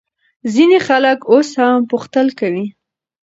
[0.53, 2.65] ځینې خلک اوس هم پوښتل کوي.